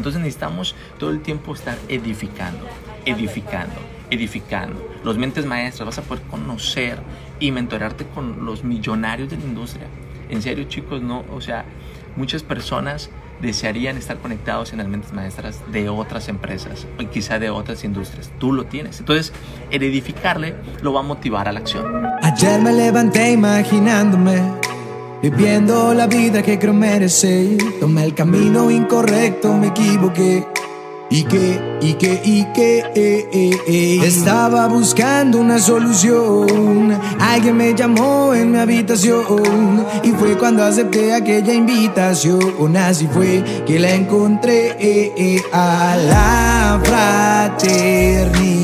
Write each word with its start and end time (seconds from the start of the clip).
Entonces 0.00 0.22
necesitamos 0.22 0.74
todo 0.98 1.10
el 1.10 1.20
tiempo 1.20 1.52
estar 1.52 1.76
edificando, 1.86 2.66
edificando, 3.04 3.74
edificando. 4.08 4.82
Los 5.04 5.18
mentes 5.18 5.44
maestras 5.44 5.84
vas 5.84 5.98
a 5.98 6.02
poder 6.02 6.24
conocer 6.24 6.98
y 7.38 7.50
mentorarte 7.50 8.06
con 8.06 8.46
los 8.46 8.64
millonarios 8.64 9.28
de 9.28 9.36
la 9.36 9.44
industria. 9.44 9.88
En 10.30 10.40
serio, 10.40 10.64
chicos, 10.64 11.02
no, 11.02 11.22
o 11.30 11.42
sea, 11.42 11.66
muchas 12.16 12.42
personas 12.42 13.10
desearían 13.42 13.98
estar 13.98 14.16
conectados 14.16 14.72
en 14.72 14.78
las 14.78 14.88
mentes 14.88 15.12
maestras 15.12 15.60
de 15.70 15.90
otras 15.90 16.28
empresas 16.28 16.86
o 16.98 17.10
quizá 17.10 17.38
de 17.38 17.50
otras 17.50 17.84
industrias. 17.84 18.30
Tú 18.38 18.54
lo 18.54 18.64
tienes. 18.64 19.00
Entonces, 19.00 19.34
el 19.70 19.82
edificarle 19.82 20.54
lo 20.80 20.94
va 20.94 21.00
a 21.00 21.02
motivar 21.02 21.46
a 21.46 21.52
la 21.52 21.60
acción. 21.60 22.06
Ayer 22.22 22.58
me 22.58 22.72
levanté 22.72 23.32
imaginándome, 23.32 24.40
viviendo 25.22 25.94
la 25.94 26.06
vida 26.06 26.42
que 26.42 26.58
creo 26.58 26.74
merecer. 26.74 27.58
Tomé 27.78 28.04
el 28.04 28.14
camino 28.14 28.70
incorrecto, 28.70 29.54
me 29.54 29.68
equivoqué. 29.68 30.46
Y 31.12 31.24
que, 31.24 31.60
y 31.80 31.94
que, 31.94 32.22
y 32.24 32.44
que, 32.52 32.78
eh, 32.94 33.28
eh, 33.32 33.50
eh. 33.66 34.00
estaba 34.04 34.68
buscando 34.68 35.40
una 35.40 35.58
solución. 35.58 36.96
Alguien 37.18 37.56
me 37.56 37.74
llamó 37.74 38.32
en 38.32 38.52
mi 38.52 38.58
habitación 38.58 39.84
y 40.04 40.10
fue 40.10 40.38
cuando 40.38 40.62
acepté 40.62 41.12
aquella 41.12 41.52
invitación. 41.52 42.76
Así 42.76 43.08
fue 43.08 43.42
que 43.66 43.80
la 43.80 43.92
encontré 43.92 45.42
a 45.52 45.96
la 45.96 46.80
fraternidad. 47.58 48.60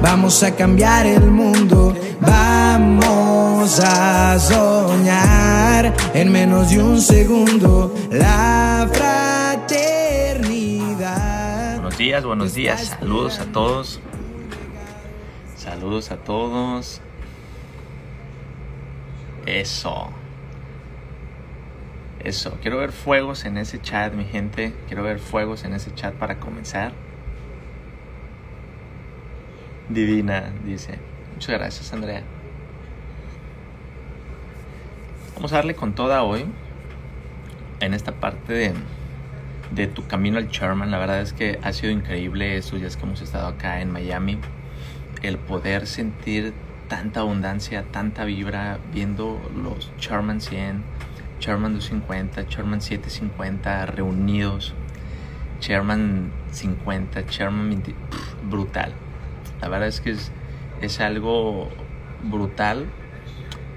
Vamos 0.00 0.42
a 0.44 0.54
cambiar 0.54 1.06
el 1.06 1.30
mundo, 1.30 1.94
vamos 2.26 3.80
a 3.80 4.38
soñar 4.38 5.94
en 6.14 6.32
menos 6.32 6.70
de 6.70 6.82
un 6.82 7.00
segundo. 7.00 7.94
La 8.10 8.88
fraternidad. 8.92 11.74
Buenos 11.74 11.98
días, 11.98 12.24
buenos 12.24 12.54
días. 12.54 12.96
Saludos 12.98 13.40
a 13.40 13.44
todos. 13.46 14.00
Saludos 15.56 16.10
a 16.10 16.16
todos. 16.16 17.00
Eso. 19.46 20.10
Eso. 22.20 22.58
Quiero 22.62 22.78
ver 22.78 22.92
fuegos 22.92 23.44
en 23.44 23.58
ese 23.58 23.80
chat, 23.80 24.14
mi 24.14 24.24
gente. 24.24 24.72
Quiero 24.86 25.02
ver 25.02 25.18
fuegos 25.18 25.64
en 25.64 25.74
ese 25.74 25.92
chat 25.94 26.14
para 26.14 26.38
comenzar. 26.38 26.92
Divina, 29.88 30.52
dice. 30.64 30.98
Muchas 31.34 31.58
gracias, 31.58 31.92
Andrea. 31.92 32.22
Vamos 35.34 35.52
a 35.52 35.56
darle 35.56 35.74
con 35.74 35.94
toda 35.94 36.22
hoy 36.22 36.46
en 37.80 37.92
esta 37.92 38.12
parte 38.12 38.52
de, 38.52 38.72
de 39.72 39.86
tu 39.88 40.06
camino 40.06 40.38
al 40.38 40.48
Sherman. 40.48 40.90
La 40.90 40.98
verdad 40.98 41.20
es 41.20 41.32
que 41.32 41.58
ha 41.62 41.72
sido 41.72 41.92
increíble 41.92 42.56
estos 42.56 42.80
días 42.80 42.96
que 42.96 43.04
hemos 43.04 43.20
estado 43.20 43.48
acá 43.48 43.80
en 43.80 43.90
Miami. 43.90 44.38
El 45.22 45.38
poder 45.38 45.86
sentir 45.86 46.54
tanta 46.88 47.20
abundancia, 47.20 47.84
tanta 47.90 48.24
vibra, 48.24 48.78
viendo 48.92 49.40
los 49.56 49.90
Sherman 49.98 50.40
100, 50.40 50.82
Sherman 51.40 51.74
250, 51.74 52.42
Sherman 52.42 52.80
750 52.80 53.86
reunidos, 53.86 54.72
Sherman 55.60 56.30
50, 56.52 57.22
Sherman 57.22 57.68
20, 57.70 57.92
pff, 57.92 58.34
brutal. 58.48 58.92
La 59.60 59.68
verdad 59.68 59.88
es 59.88 60.00
que 60.00 60.12
es, 60.12 60.30
es 60.84 61.00
algo 61.00 61.70
brutal. 62.22 62.86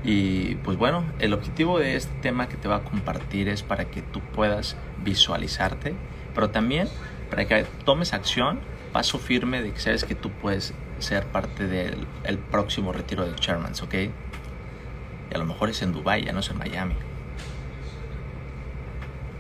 Y 0.04 0.56
pues 0.56 0.78
bueno, 0.78 1.04
el 1.20 1.34
objetivo 1.34 1.80
de 1.80 1.96
este 1.96 2.14
tema 2.22 2.48
que 2.48 2.56
te 2.56 2.68
va 2.68 2.78
a 2.78 2.84
compartir 2.84 3.50
es 3.50 3.64
para 3.64 3.86
que 3.86 4.02
tú 4.02 4.22
puedas 4.22 4.78
visualizarte, 5.04 5.96
pero 6.34 6.50
también 6.50 6.88
para 7.30 7.46
que 7.46 7.66
tomes 7.84 8.14
acción, 8.14 8.60
paso 8.94 9.18
firme 9.18 9.62
de 9.62 9.72
que 9.72 9.80
sabes 9.80 10.06
que 10.06 10.16
tú 10.16 10.32
puedes 10.32 10.74
ser 11.00 11.26
parte 11.26 11.68
del 11.68 12.08
el 12.24 12.38
próximo 12.38 12.94
retiro 12.94 13.26
de 13.26 13.36
Chairmans, 13.36 13.82
¿ok? 13.84 13.94
Y 13.94 15.36
a 15.36 15.38
lo 15.38 15.46
mejor 15.46 15.70
es 15.70 15.82
en 15.82 15.92
Dubai, 15.92 16.24
ya 16.24 16.32
no 16.32 16.40
es 16.40 16.50
en 16.50 16.58
Miami. 16.58 16.96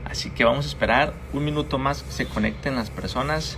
Así 0.05 0.29
que 0.29 0.43
vamos 0.45 0.65
a 0.65 0.67
esperar 0.69 1.13
un 1.33 1.45
minuto 1.45 1.77
más 1.77 2.03
que 2.03 2.11
se 2.11 2.25
conecten 2.25 2.75
las 2.75 2.89
personas. 2.89 3.57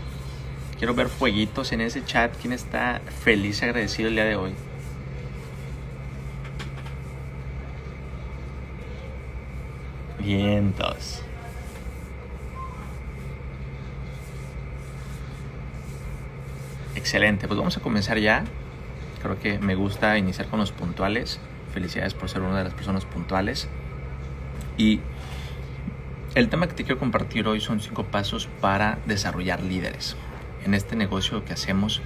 Quiero 0.80 0.94
ver 0.94 1.10
fueguitos 1.10 1.74
en 1.74 1.82
ese 1.82 2.06
chat. 2.06 2.34
¿Quién 2.40 2.54
está 2.54 3.02
feliz 3.24 3.62
y 3.62 3.66
agradecido 3.66 4.08
el 4.08 4.16
día 4.16 4.24
de 4.24 4.38
hoy? 4.38 4.54
Vientos. 10.20 11.22
Excelente, 16.96 17.48
pues 17.48 17.58
vamos 17.58 17.76
a 17.76 17.82
comenzar 17.82 18.18
ya. 18.18 18.46
Creo 19.22 19.38
que 19.38 19.60
me 19.60 19.76
gusta 19.76 20.18
iniciar 20.18 20.48
con 20.48 20.60
los 20.60 20.72
puntuales. 20.72 21.42
Felicidades 21.74 22.14
por 22.14 22.30
ser 22.30 22.42
una 22.42 22.58
de 22.58 22.64
las 22.64 22.74
personas 22.74 23.04
puntuales. 23.04 23.68
Y 24.78 25.02
el 26.36 26.48
tema 26.48 26.68
que 26.68 26.74
te 26.74 26.86
quiero 26.86 27.00
compartir 27.00 27.48
hoy 27.50 27.60
son 27.60 27.82
cinco 27.82 28.06
pasos 28.06 28.48
para 28.62 29.00
desarrollar 29.06 29.62
líderes. 29.62 30.16
En 30.66 30.74
este 30.74 30.96
negocio 30.96 31.46
que 31.46 31.54
hacemos, 31.54 32.02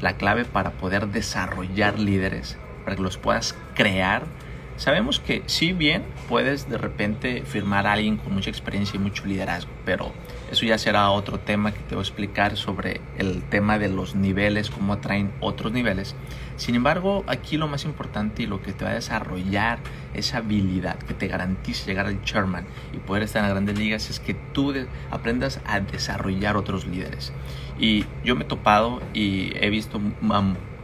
la 0.00 0.16
clave 0.16 0.44
para 0.44 0.72
poder 0.72 1.08
desarrollar 1.08 1.98
líderes, 1.98 2.58
para 2.84 2.96
que 2.96 3.02
los 3.02 3.18
puedas 3.18 3.54
crear, 3.74 4.24
sabemos 4.76 5.20
que 5.20 5.42
si 5.46 5.72
bien 5.72 6.04
puedes 6.28 6.68
de 6.68 6.78
repente 6.78 7.42
firmar 7.44 7.86
a 7.86 7.92
alguien 7.92 8.16
con 8.16 8.34
mucha 8.34 8.50
experiencia 8.50 8.96
y 8.96 9.00
mucho 9.00 9.24
liderazgo, 9.24 9.70
pero 9.84 10.12
eso 10.50 10.66
ya 10.66 10.78
será 10.78 11.10
otro 11.10 11.38
tema 11.40 11.72
que 11.72 11.80
te 11.80 11.94
voy 11.94 12.02
a 12.02 12.06
explicar 12.06 12.56
sobre 12.56 13.00
el 13.18 13.42
tema 13.42 13.78
de 13.78 13.88
los 13.88 14.14
niveles, 14.14 14.70
cómo 14.70 14.92
atraen 14.92 15.32
otros 15.40 15.72
niveles. 15.72 16.14
Sin 16.56 16.74
embargo, 16.74 17.24
aquí 17.26 17.56
lo 17.56 17.66
más 17.66 17.84
importante 17.84 18.44
y 18.44 18.46
lo 18.46 18.62
que 18.62 18.72
te 18.72 18.84
va 18.84 18.92
a 18.92 18.94
desarrollar 18.94 19.78
esa 20.14 20.38
habilidad 20.38 20.98
que 20.98 21.14
te 21.14 21.26
garantiza 21.26 21.86
llegar 21.86 22.06
al 22.06 22.22
chairman 22.22 22.66
y 22.92 22.98
poder 22.98 23.24
estar 23.24 23.40
en 23.40 23.48
las 23.48 23.54
grandes 23.54 23.78
ligas 23.78 24.10
es 24.10 24.20
que 24.20 24.34
tú 24.34 24.72
aprendas 25.10 25.60
a 25.66 25.80
desarrollar 25.80 26.56
otros 26.56 26.86
líderes. 26.86 27.32
Y 27.78 28.04
yo 28.24 28.36
me 28.36 28.44
he 28.44 28.46
topado 28.46 29.02
y 29.12 29.52
he 29.56 29.70
visto 29.70 30.00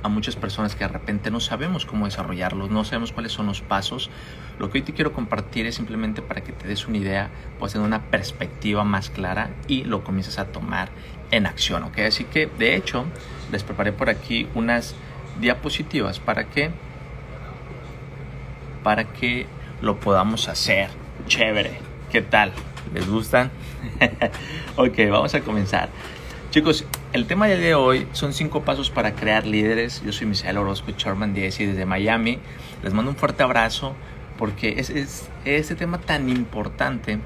a 0.03 0.09
muchas 0.09 0.37
personas 0.37 0.75
que 0.75 0.84
de 0.84 0.88
repente 0.88 1.31
no 1.31 1.41
sabemos 1.41 1.87
cómo 1.87 2.06
desarrollarlos, 2.06 2.71
no 2.71 2.84
sabemos 2.84 3.12
cuáles 3.12 3.33
son 3.33 3.47
los 3.47 3.61
pasos. 3.61 4.11
Lo 4.59 4.71
que 4.71 4.78
hoy 4.78 4.83
te 4.83 4.93
quiero 4.93 5.12
compartir 5.12 5.66
es 5.66 5.75
simplemente 5.75 6.22
para 6.22 6.43
que 6.43 6.53
te 6.53 6.69
des 6.69 6.87
una 6.87 6.99
idea, 6.99 7.31
pues 7.59 7.72
tener 7.72 7.87
una 7.87 8.03
perspectiva 8.03 8.84
más 8.84 9.10
clara 9.10 9.50
y 9.69 9.84
lo 9.84 10.05
comiences 10.05 10.39
a 10.39 10.47
tomar 10.47 10.89
en 11.31 11.47
acción, 11.47 11.83
¿ok? 11.84 11.99
Así 12.00 12.25
que, 12.25 12.47
de 12.47 12.77
hecho, 12.77 13.05
les 13.53 13.62
preparé 13.62 13.93
por 13.93 14.09
aquí 14.09 14.49
unas 14.55 14.94
diapositivas 15.41 16.19
para 16.19 16.44
que 16.44 16.71
para 18.83 19.05
que 19.05 19.47
lo 19.83 20.00
podamos 20.00 20.49
hacer. 20.49 20.89
Chévere. 21.27 21.78
¿Qué 22.10 22.22
tal? 22.22 22.53
¿Les 22.94 23.09
gustan? 23.09 23.50
ok, 24.77 24.99
vamos 25.10 25.34
a 25.34 25.41
comenzar. 25.41 25.91
Chicos, 26.50 26.84
el 27.12 27.27
tema 27.27 27.47
de 27.47 27.77
hoy 27.77 28.09
son 28.12 28.33
cinco 28.33 28.65
pasos 28.65 28.91
para 28.91 29.15
crear 29.15 29.47
líderes. 29.47 30.03
Yo 30.05 30.11
soy 30.11 30.27
Misael 30.27 30.59
Orozco, 30.59 30.91
Charman 30.91 31.33
10 31.33 31.61
y 31.61 31.66
desde 31.66 31.87
Miami. 31.87 32.41
Les 32.83 32.93
mando 32.93 33.12
un 33.12 33.16
fuerte 33.16 33.44
abrazo 33.44 33.94
porque 34.37 34.81
es, 34.81 34.91
es 34.91 35.31
este 35.44 35.77
tema 35.77 36.00
tan 36.00 36.28
importante 36.28 37.21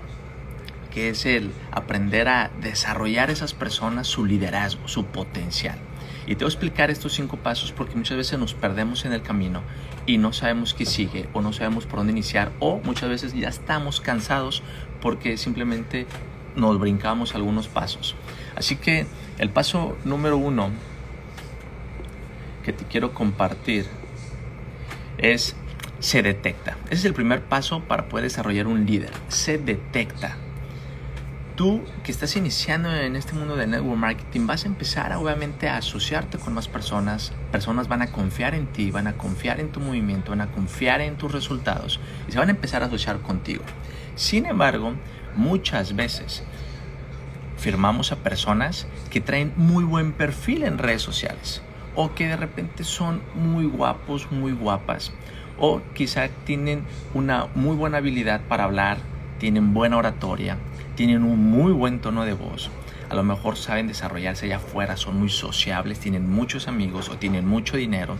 que 0.90 1.08
es 1.08 1.24
el 1.24 1.52
aprender 1.70 2.28
a 2.28 2.50
desarrollar 2.60 3.30
esas 3.30 3.54
personas 3.54 4.08
su 4.08 4.26
liderazgo, 4.26 4.88
su 4.88 5.06
potencial. 5.06 5.78
Y 6.26 6.34
te 6.34 6.44
voy 6.44 6.50
a 6.50 6.52
explicar 6.52 6.90
estos 6.90 7.14
cinco 7.14 7.38
pasos 7.38 7.72
porque 7.72 7.96
muchas 7.96 8.18
veces 8.18 8.38
nos 8.38 8.52
perdemos 8.52 9.06
en 9.06 9.14
el 9.14 9.22
camino 9.22 9.62
y 10.04 10.18
no 10.18 10.34
sabemos 10.34 10.74
qué 10.74 10.84
sigue 10.84 11.30
o 11.32 11.40
no 11.40 11.54
sabemos 11.54 11.86
por 11.86 12.00
dónde 12.00 12.12
iniciar 12.12 12.52
o 12.58 12.78
muchas 12.84 13.08
veces 13.08 13.32
ya 13.32 13.48
estamos 13.48 14.02
cansados 14.02 14.62
porque 15.00 15.38
simplemente 15.38 16.06
nos 16.56 16.78
brincamos 16.78 17.34
algunos 17.34 17.69
pasos. 17.69 18.15
Así 18.56 18.76
que 18.76 19.06
el 19.38 19.50
paso 19.50 19.96
número 20.05 20.37
uno 20.37 20.70
que 22.64 22.73
te 22.73 22.84
quiero 22.84 23.12
compartir 23.12 23.87
es 25.19 25.56
se 26.00 26.23
detecta. 26.23 26.76
Ese 26.87 26.94
es 26.94 27.05
el 27.06 27.14
primer 27.14 27.43
paso 27.43 27.81
para 27.81 28.08
poder 28.08 28.25
desarrollar 28.25 28.67
un 28.67 28.84
líder. 28.84 29.11
Se 29.28 29.58
detecta. 29.58 30.37
Tú 31.56 31.82
que 32.02 32.11
estás 32.11 32.34
iniciando 32.37 32.93
en 32.94 33.14
este 33.14 33.32
mundo 33.32 33.55
del 33.55 33.70
network 33.70 33.96
marketing 33.96 34.46
vas 34.46 34.64
a 34.64 34.69
empezar 34.69 35.12
obviamente 35.12 35.69
a 35.69 35.76
asociarte 35.76 36.37
con 36.37 36.52
más 36.52 36.67
personas. 36.67 37.32
Personas 37.52 37.87
van 37.87 38.02
a 38.02 38.11
confiar 38.11 38.55
en 38.55 38.67
ti, 38.67 38.90
van 38.90 39.06
a 39.06 39.12
confiar 39.12 39.61
en 39.61 39.70
tu 39.70 39.78
movimiento, 39.78 40.32
van 40.32 40.40
a 40.40 40.50
confiar 40.50 41.00
en 41.00 41.17
tus 41.17 41.31
resultados 41.31 42.00
y 42.28 42.32
se 42.32 42.38
van 42.38 42.49
a 42.49 42.52
empezar 42.52 42.82
a 42.82 42.87
asociar 42.87 43.20
contigo. 43.20 43.62
Sin 44.17 44.46
embargo, 44.46 44.94
muchas 45.37 45.94
veces 45.94 46.43
firmamos 47.64 48.12
a 48.12 48.16
personas 48.16 48.87
que 49.08 49.22
traen 49.22 49.55
muy 49.56 49.84
buen 49.84 50.12
perfil 50.12 50.64
en 50.64 50.76
redes 50.76 51.00
sociales 51.00 51.62
o 51.94 52.14
que 52.14 52.28
de 52.28 52.37
repente 52.37 52.84
son 52.84 53.22
muy 53.34 53.64
guapos, 53.64 54.31
muy 54.31 54.52
guapas 54.52 55.14
o 55.58 55.81
quizá 55.94 56.28
tienen 56.44 56.82
una 57.14 57.46
muy 57.55 57.75
buena 57.75 57.96
habilidad 57.96 58.43
para 58.49 58.64
hablar, 58.64 58.99
tienen 59.38 59.72
buena 59.72 59.96
oratoria, 59.96 60.58
tienen 60.94 61.22
un 61.22 61.38
muy 61.38 61.72
buen 61.72 62.00
tono 62.00 62.26
de 62.26 62.34
voz, 62.34 62.69
a 63.08 63.14
lo 63.14 63.22
mejor 63.22 63.56
saben 63.56 63.87
desarrollarse 63.87 64.44
allá 64.44 64.56
afuera, 64.56 64.99
son 64.99 65.19
muy 65.19 65.31
sociables, 65.31 65.99
tienen 65.99 66.31
muchos 66.31 66.69
amigos 66.69 67.08
o 67.08 67.16
tienen 67.16 67.49
mucho 67.49 67.78
dinero 67.78 68.19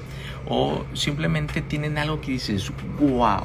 o 0.49 0.87
simplemente 0.94 1.61
tienen 1.61 1.99
algo 1.99 2.23
que 2.23 2.32
dices, 2.32 2.73
wow, 2.99 3.43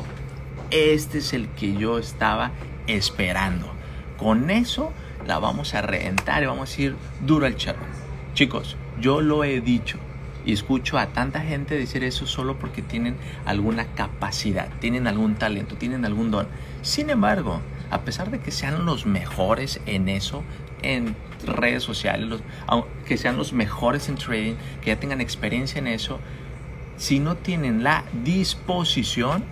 este 0.71 1.17
es 1.17 1.33
el 1.33 1.49
que 1.49 1.75
yo 1.75 1.99
estaba 1.99 2.51
esperando. 2.87 3.69
Con 4.17 4.49
eso 4.49 4.93
la 5.25 5.39
vamos 5.39 5.73
a 5.73 5.81
reventar 5.81 6.43
y 6.43 6.47
vamos 6.47 6.77
a 6.77 6.81
ir 6.81 6.95
duro 7.25 7.45
al 7.45 7.55
charro. 7.55 7.85
Chicos, 8.33 8.77
yo 8.99 9.21
lo 9.21 9.43
he 9.43 9.61
dicho 9.61 9.97
y 10.45 10.53
escucho 10.53 10.97
a 10.97 11.07
tanta 11.07 11.41
gente 11.41 11.75
decir 11.75 12.03
eso 12.03 12.25
solo 12.25 12.57
porque 12.57 12.81
tienen 12.81 13.15
alguna 13.45 13.85
capacidad, 13.95 14.69
tienen 14.79 15.07
algún 15.07 15.35
talento, 15.35 15.75
tienen 15.75 16.05
algún 16.05 16.31
don. 16.31 16.47
Sin 16.81 17.09
embargo, 17.09 17.61
a 17.91 18.01
pesar 18.01 18.31
de 18.31 18.39
que 18.39 18.51
sean 18.51 18.85
los 18.85 19.05
mejores 19.05 19.81
en 19.85 20.09
eso, 20.09 20.43
en 20.81 21.15
redes 21.45 21.83
sociales, 21.83 22.41
que 23.05 23.17
sean 23.17 23.37
los 23.37 23.53
mejores 23.53 24.09
en 24.09 24.15
trading, 24.15 24.55
que 24.81 24.87
ya 24.87 24.99
tengan 24.99 25.21
experiencia 25.21 25.79
en 25.79 25.87
eso, 25.87 26.19
si 26.97 27.19
no 27.19 27.35
tienen 27.35 27.83
la 27.83 28.03
disposición, 28.23 29.43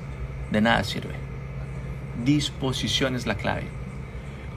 de 0.51 0.61
nada 0.61 0.83
sirve. 0.83 1.15
Disposición 2.23 3.15
es 3.15 3.25
la 3.25 3.35
clave. 3.35 3.76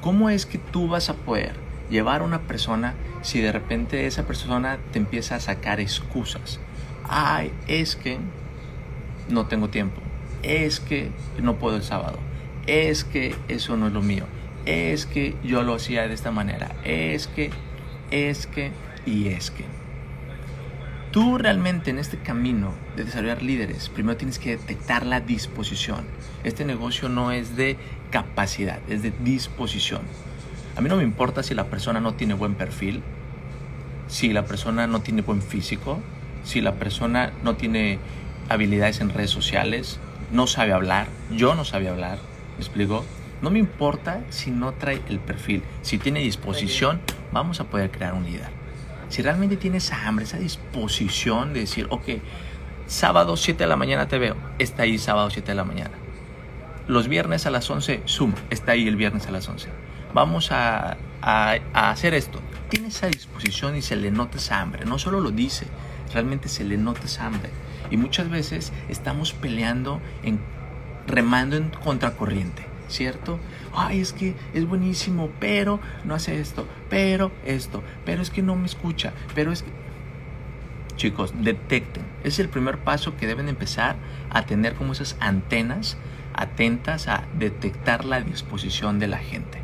¿Cómo 0.01 0.31
es 0.31 0.47
que 0.47 0.59
tú 0.59 0.89
vas 0.89 1.11
a 1.11 1.15
poder 1.15 1.55
llevar 1.91 2.21
a 2.21 2.25
una 2.25 2.41
persona 2.41 2.95
si 3.23 3.41
de 3.41 3.53
repente 3.53 4.07
esa 4.07 4.27
persona 4.27 4.79
te 4.93 4.99
empieza 4.99 5.37
a 5.37 5.41
sacar 5.41 5.81
excusas? 5.81 6.61
Ay, 7.09 7.53
es 7.67 7.97
que 7.97 8.19
no 9.29 9.47
tengo 9.47 9.69
tiempo. 9.69 10.01
Es 10.43 10.81
que 10.81 11.11
no 11.41 11.57
puedo 11.57 11.77
el 11.77 11.83
sábado. 11.83 12.19
Es 12.67 13.05
que 13.05 13.35
eso 13.49 13.77
no 13.77 13.89
es 13.89 13.93
lo 13.93 14.03
mío 14.03 14.27
es 14.67 15.07
que 15.07 15.37
yo 15.43 15.63
lo 15.63 15.75
hacía 15.75 16.07
de 16.07 16.15
esta 16.15 16.31
manera, 16.31 16.75
es 16.85 17.27
que, 17.27 17.51
es 18.11 18.47
que 18.47 18.73
y 19.07 19.29
es 19.29 19.51
que. 19.51 19.65
Tú 21.11 21.39
realmente 21.39 21.91
en 21.91 21.99
este 21.99 22.19
camino 22.19 22.73
de 22.95 23.03
desarrollar 23.03 23.43
líderes, 23.43 23.89
primero 23.89 24.17
tienes 24.17 24.39
que 24.39 24.51
detectar 24.51 25.05
la 25.05 25.21
disposición. 25.21 26.05
Este 26.45 26.65
negocio 26.65 27.09
no 27.09 27.33
es 27.33 27.57
de 27.57 27.77
capacidad, 28.13 28.79
es 28.89 29.03
de 29.03 29.13
disposición. 29.25 30.03
A 30.77 30.81
mí 30.81 30.89
no 30.89 30.95
me 30.95 31.03
importa 31.03 31.43
si 31.43 31.53
la 31.53 31.65
persona 31.65 31.99
no 31.99 32.15
tiene 32.15 32.35
buen 32.35 32.55
perfil, 32.55 33.03
si 34.07 34.33
la 34.33 34.45
persona 34.45 34.87
no 34.87 35.01
tiene 35.01 35.23
buen 35.23 35.43
físico, 35.43 35.99
si 36.45 36.61
la 36.61 36.75
persona 36.75 37.33
no 37.43 37.57
tiene 37.57 37.99
habilidades 38.49 39.01
en 39.01 39.11
redes 39.11 39.31
sociales, 39.31 39.99
no 40.31 40.47
sabe 40.47 40.73
hablar, 40.73 41.09
yo 41.33 41.57
no 41.57 41.65
sabía 41.65 41.91
hablar, 41.91 42.19
¿me 42.57 42.63
explico? 42.63 43.05
No 43.43 43.51
me 43.51 43.59
importa 43.59 44.21
si 44.29 44.53
no 44.53 44.75
trae 44.75 45.03
el 45.09 45.19
perfil, 45.19 45.65
si 45.83 45.99
tiene 45.99 46.21
disposición, 46.21 47.01
vamos 47.33 47.59
a 47.59 47.65
poder 47.65 47.91
crear 47.91 48.15
un 48.15 48.23
líder. 48.23 48.60
Si 49.11 49.23
realmente 49.23 49.57
tiene 49.57 49.79
esa 49.79 50.07
hambre, 50.07 50.25
esa 50.25 50.39
disposición 50.39 51.53
de 51.53 51.61
decir, 51.61 51.87
ok, 51.91 52.09
sábado 52.87 53.37
7 53.37 53.65
de 53.65 53.69
la 53.69 53.77
mañana 53.77 54.09
te 54.09 54.19
veo, 54.19 54.37
está 54.59 54.85
ahí 54.85 54.99
sábado 54.99 55.29
7 55.31 55.51
de 55.51 55.55
la 55.55 55.65
mañana. 55.65 55.91
Los 56.87 57.09
viernes 57.09 57.45
a 57.45 57.51
las 57.51 57.69
11, 57.69 58.05
Zoom, 58.07 58.33
está 58.51 58.73
ahí 58.73 58.89
el 58.89 58.97
viernes 58.97 59.27
a 59.27 59.33
las 59.33 59.49
11. 59.49 59.69
Vamos 60.15 60.51
a, 60.53 60.97
a 61.23 61.91
hacer 61.91 62.15
esto. 62.15 62.41
Tiene 62.69 62.89
esa 62.89 63.09
disposición 63.09 63.77
y 63.77 63.83
se 63.83 63.97
le 63.97 64.11
nota 64.11 64.39
esa 64.39 64.61
hambre. 64.61 64.85
No 64.85 64.99
solo 64.99 65.21
lo 65.21 65.31
dice, 65.31 65.67
realmente 66.13 66.49
se 66.49 66.65
le 66.65 66.77
nota 66.77 67.03
esa 67.05 67.27
hambre. 67.27 67.51
Y 67.91 67.97
muchas 67.97 68.31
veces 68.31 68.73
estamos 68.89 69.33
peleando, 69.33 70.01
en, 70.23 70.41
remando 71.07 71.57
en 71.57 71.71
contracorriente. 71.71 72.70
¿Cierto? 72.91 73.39
Ay, 73.75 74.01
es 74.01 74.13
que 74.13 74.35
es 74.53 74.67
buenísimo, 74.67 75.31
pero 75.39 75.81
no 76.05 76.15
hace 76.15 76.41
esto, 76.41 76.67
pero 76.89 77.31
esto, 77.45 77.83
pero 78.05 78.21
es 78.21 78.31
que 78.31 78.43
no 78.43 78.57
me 78.57 78.67
escucha, 78.67 79.13
pero 79.35 79.53
es 79.53 79.63
que... 79.63 79.71
Chicos, 80.97 81.33
detecten. 81.41 82.05
Es 82.25 82.39
el 82.39 82.51
primer 82.51 82.79
paso 82.79 83.17
que 83.17 83.27
deben 83.27 83.49
empezar 83.49 83.97
a 84.29 84.45
tener 84.45 84.75
como 84.75 84.93
esas 84.93 85.17
antenas 85.19 85.97
atentas 86.35 87.09
a 87.09 87.25
detectar 87.39 88.05
la 88.05 88.21
disposición 88.21 88.99
de 88.99 89.07
la 89.07 89.19
gente. 89.19 89.63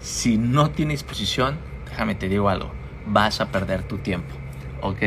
Si 0.00 0.36
no 0.36 0.70
tiene 0.70 0.92
disposición, 0.92 1.56
déjame 1.88 2.14
te 2.14 2.28
digo 2.28 2.50
algo, 2.50 2.70
vas 3.06 3.40
a 3.40 3.50
perder 3.50 3.82
tu 3.82 3.98
tiempo. 3.98 4.34
¿Ok? 4.82 5.00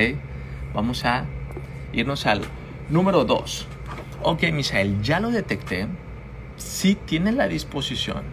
Vamos 0.73 1.05
a 1.05 1.25
irnos 1.93 2.25
al 2.25 2.41
número 2.89 3.23
2. 3.23 3.67
Ok, 4.23 4.43
Misael, 4.51 5.01
ya 5.03 5.19
lo 5.19 5.29
detecté 5.29 5.87
si 6.57 6.95
tiene 6.95 7.31
la 7.31 7.47
disposición, 7.47 8.23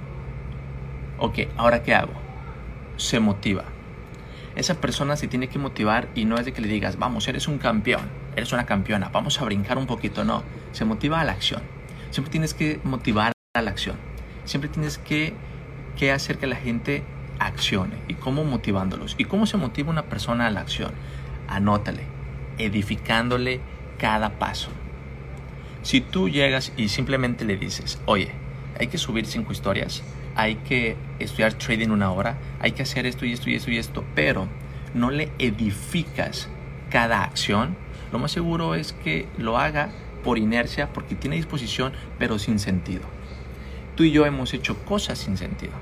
ok, 1.18 1.40
ahora 1.56 1.82
qué 1.82 1.94
hago? 1.94 2.12
Se 2.96 3.20
motiva. 3.20 3.64
Esa 4.56 4.80
persona 4.80 5.16
se 5.16 5.28
tiene 5.28 5.48
que 5.48 5.58
motivar 5.58 6.08
y 6.14 6.24
no 6.24 6.36
es 6.36 6.44
de 6.44 6.52
que 6.52 6.62
le 6.62 6.68
digas, 6.68 6.98
vamos, 6.98 7.28
eres 7.28 7.48
un 7.48 7.58
campeón, 7.58 8.08
eres 8.36 8.52
una 8.52 8.66
campeona, 8.66 9.08
vamos 9.08 9.40
a 9.40 9.44
brincar 9.44 9.78
un 9.78 9.86
poquito, 9.86 10.24
no, 10.24 10.42
se 10.72 10.84
motiva 10.84 11.20
a 11.20 11.24
la 11.24 11.32
acción. 11.32 11.62
Siempre 12.10 12.30
tienes 12.30 12.54
que 12.54 12.80
motivar 12.84 13.32
a 13.54 13.62
la 13.62 13.70
acción. 13.70 13.96
Siempre 14.44 14.70
tienes 14.70 14.98
que, 14.98 15.34
que 15.96 16.12
hacer 16.12 16.38
que 16.38 16.46
la 16.46 16.56
gente 16.56 17.02
accione. 17.40 17.96
¿Y 18.08 18.14
cómo 18.14 18.44
motivándolos? 18.44 19.16
¿Y 19.18 19.24
cómo 19.24 19.46
se 19.46 19.56
motiva 19.56 19.90
una 19.90 20.04
persona 20.04 20.46
a 20.46 20.50
la 20.50 20.60
acción? 20.60 20.92
Anótale, 21.48 22.04
edificándole 22.58 23.60
cada 23.98 24.38
paso. 24.38 24.70
Si 25.84 26.00
tú 26.00 26.30
llegas 26.30 26.72
y 26.78 26.88
simplemente 26.88 27.44
le 27.44 27.58
dices, 27.58 28.00
oye, 28.06 28.30
hay 28.80 28.86
que 28.86 28.96
subir 28.96 29.26
cinco 29.26 29.52
historias, 29.52 30.02
hay 30.34 30.54
que 30.54 30.96
estudiar 31.18 31.52
trading 31.52 31.90
una 31.90 32.10
hora, 32.10 32.38
hay 32.58 32.72
que 32.72 32.84
hacer 32.84 33.04
esto 33.04 33.26
y 33.26 33.34
esto 33.34 33.50
y 33.50 33.54
esto 33.54 33.70
y 33.70 33.76
esto, 33.76 34.02
pero 34.14 34.48
no 34.94 35.10
le 35.10 35.30
edificas 35.38 36.48
cada 36.88 37.22
acción, 37.22 37.76
lo 38.12 38.18
más 38.18 38.32
seguro 38.32 38.74
es 38.74 38.94
que 38.94 39.28
lo 39.36 39.58
haga 39.58 39.90
por 40.24 40.38
inercia, 40.38 40.90
porque 40.94 41.16
tiene 41.16 41.36
disposición, 41.36 41.92
pero 42.18 42.38
sin 42.38 42.58
sentido. 42.58 43.02
Tú 43.94 44.04
y 44.04 44.10
yo 44.10 44.24
hemos 44.24 44.54
hecho 44.54 44.82
cosas 44.86 45.18
sin 45.18 45.36
sentido 45.36 45.74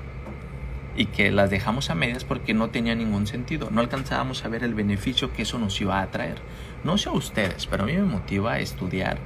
y 0.97 1.05
que 1.05 1.31
las 1.31 1.49
dejamos 1.49 1.89
a 1.89 1.95
medias 1.95 2.25
porque 2.25 2.53
no 2.53 2.71
tenía 2.71 2.93
ningún 2.93 3.25
sentido. 3.25 3.69
No 3.71 3.79
alcanzábamos 3.79 4.43
a 4.43 4.49
ver 4.49 4.65
el 4.65 4.73
beneficio 4.73 5.31
que 5.31 5.43
eso 5.43 5.57
nos 5.59 5.79
iba 5.79 6.01
a 6.01 6.11
traer. 6.11 6.39
No 6.83 6.97
sé 6.97 7.07
a 7.07 7.13
ustedes, 7.13 7.67
pero 7.67 7.83
a 7.83 7.85
mí 7.85 7.93
me 7.93 8.03
motiva 8.03 8.59
estudiar 8.59 9.17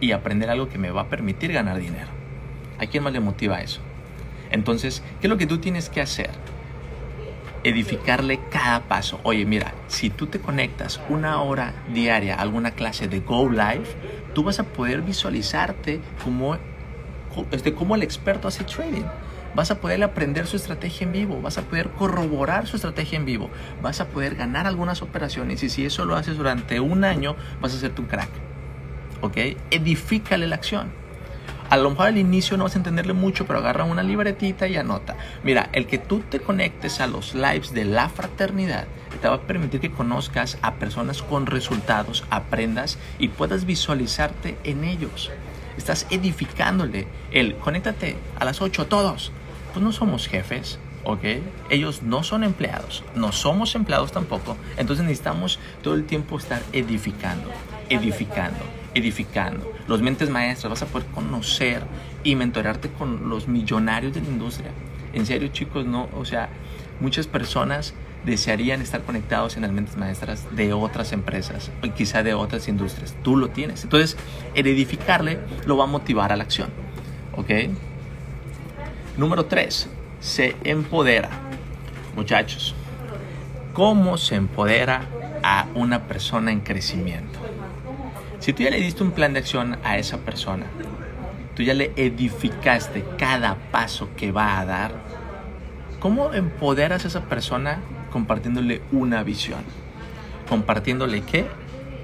y 0.00 0.12
aprender 0.12 0.50
algo 0.50 0.68
que 0.68 0.78
me 0.78 0.90
va 0.90 1.02
a 1.02 1.08
permitir 1.08 1.52
ganar 1.52 1.78
dinero. 1.78 2.08
¿A 2.78 2.86
quién 2.86 3.02
más 3.02 3.12
le 3.12 3.20
motiva 3.20 3.60
eso? 3.60 3.80
Entonces, 4.50 5.02
¿qué 5.20 5.26
es 5.26 5.30
lo 5.30 5.36
que 5.36 5.46
tú 5.46 5.58
tienes 5.58 5.88
que 5.88 6.00
hacer? 6.00 6.30
Edificarle 7.62 8.40
cada 8.50 8.82
paso. 8.82 9.20
Oye, 9.22 9.44
mira, 9.46 9.74
si 9.88 10.10
tú 10.10 10.26
te 10.26 10.38
conectas 10.38 11.00
una 11.08 11.40
hora 11.40 11.72
diaria 11.92 12.36
a 12.36 12.42
alguna 12.42 12.72
clase 12.72 13.08
de 13.08 13.20
Go 13.20 13.48
Live, 13.48 13.86
tú 14.34 14.44
vas 14.44 14.60
a 14.60 14.64
poder 14.64 15.02
visualizarte 15.02 16.00
como, 16.22 16.58
este, 17.50 17.74
como 17.74 17.94
el 17.94 18.02
experto 18.02 18.48
hace 18.48 18.64
trading. 18.64 19.04
Vas 19.54 19.70
a 19.70 19.80
poder 19.80 20.02
aprender 20.02 20.46
su 20.46 20.56
estrategia 20.56 21.06
en 21.06 21.12
vivo, 21.12 21.40
vas 21.40 21.58
a 21.58 21.62
poder 21.62 21.90
corroborar 21.90 22.66
su 22.66 22.74
estrategia 22.74 23.16
en 23.16 23.24
vivo, 23.24 23.50
vas 23.82 24.00
a 24.00 24.08
poder 24.08 24.34
ganar 24.34 24.66
algunas 24.66 25.00
operaciones 25.00 25.62
y 25.62 25.68
si 25.68 25.86
eso 25.86 26.04
lo 26.04 26.16
haces 26.16 26.36
durante 26.36 26.80
un 26.80 27.04
año, 27.04 27.36
vas 27.60 27.72
a 27.72 27.78
ser 27.78 27.92
tu 27.92 28.06
crack. 28.06 28.30
¿Ok? 29.24 29.38
Edifícale 29.70 30.46
la 30.46 30.56
acción. 30.56 30.92
A 31.70 31.78
lo 31.78 31.90
mejor 31.90 32.08
al 32.08 32.18
inicio 32.18 32.58
no 32.58 32.64
vas 32.64 32.74
a 32.74 32.78
entenderle 32.78 33.14
mucho, 33.14 33.46
pero 33.46 33.58
agarra 33.58 33.84
una 33.84 34.02
libretita 34.02 34.68
y 34.68 34.76
anota. 34.76 35.16
Mira, 35.42 35.70
el 35.72 35.86
que 35.86 35.96
tú 35.98 36.20
te 36.20 36.40
conectes 36.40 37.00
a 37.00 37.06
los 37.06 37.34
lives 37.34 37.72
de 37.72 37.86
la 37.86 38.10
fraternidad 38.10 38.84
te 39.22 39.28
va 39.28 39.36
a 39.36 39.40
permitir 39.40 39.80
que 39.80 39.90
conozcas 39.90 40.58
a 40.60 40.74
personas 40.74 41.22
con 41.22 41.46
resultados, 41.46 42.24
aprendas 42.28 42.98
y 43.18 43.28
puedas 43.28 43.64
visualizarte 43.64 44.58
en 44.62 44.84
ellos. 44.84 45.30
Estás 45.78 46.06
edificándole 46.10 47.08
el 47.32 47.56
conéctate 47.56 48.16
a 48.38 48.44
las 48.44 48.60
8 48.60 48.86
todos. 48.86 49.32
Pues 49.72 49.82
no 49.82 49.90
somos 49.90 50.28
jefes, 50.28 50.78
¿ok? 51.02 51.24
Ellos 51.70 52.02
no 52.02 52.22
son 52.22 52.44
empleados, 52.44 53.02
no 53.14 53.32
somos 53.32 53.74
empleados 53.74 54.12
tampoco. 54.12 54.58
Entonces 54.76 55.06
necesitamos 55.06 55.58
todo 55.82 55.94
el 55.94 56.04
tiempo 56.04 56.36
estar 56.36 56.60
edificando, 56.72 57.50
edificando 57.88 58.83
edificando. 58.94 59.70
Los 59.86 60.02
mentes 60.02 60.30
maestras, 60.30 60.70
vas 60.70 60.82
a 60.82 60.86
poder 60.86 61.06
conocer 61.08 61.82
y 62.22 62.36
mentorarte 62.36 62.88
con 62.90 63.28
los 63.28 63.48
millonarios 63.48 64.14
de 64.14 64.20
la 64.20 64.28
industria. 64.28 64.70
En 65.12 65.26
serio, 65.26 65.48
chicos, 65.48 65.84
no, 65.84 66.08
o 66.14 66.24
sea, 66.24 66.48
muchas 67.00 67.26
personas 67.26 67.94
desearían 68.24 68.80
estar 68.80 69.02
conectados 69.02 69.56
en 69.56 69.62
las 69.62 69.72
mentes 69.72 69.96
maestras 69.96 70.46
de 70.56 70.72
otras 70.72 71.12
empresas 71.12 71.70
o 71.82 71.92
quizá 71.94 72.22
de 72.22 72.34
otras 72.34 72.68
industrias. 72.68 73.14
Tú 73.22 73.36
lo 73.36 73.48
tienes. 73.48 73.84
Entonces, 73.84 74.16
el 74.54 74.66
edificarle 74.66 75.38
lo 75.66 75.76
va 75.76 75.84
a 75.84 75.88
motivar 75.88 76.32
a 76.32 76.36
la 76.36 76.44
acción. 76.44 76.70
¿Ok? 77.36 77.50
Número 79.16 79.44
3. 79.46 79.88
Se 80.20 80.56
empodera. 80.64 81.28
Muchachos, 82.16 82.74
¿cómo 83.72 84.16
se 84.16 84.36
empodera 84.36 85.02
a 85.42 85.66
una 85.74 86.04
persona 86.04 86.52
en 86.52 86.60
crecimiento? 86.60 87.38
Si 88.44 88.52
tú 88.52 88.62
ya 88.62 88.68
le 88.68 88.78
diste 88.78 89.02
un 89.02 89.12
plan 89.12 89.32
de 89.32 89.38
acción 89.38 89.78
a 89.84 89.96
esa 89.96 90.18
persona, 90.18 90.66
tú 91.56 91.62
ya 91.62 91.72
le 91.72 91.92
edificaste 91.96 93.02
cada 93.16 93.54
paso 93.70 94.10
que 94.18 94.32
va 94.32 94.60
a 94.60 94.66
dar, 94.66 94.92
¿Cómo 95.98 96.34
empoderas 96.34 97.06
a 97.06 97.08
esa 97.08 97.22
persona 97.22 97.80
compartiéndole 98.12 98.82
una 98.92 99.22
visión? 99.22 99.62
Compartiéndole 100.46 101.22
qué? 101.22 101.46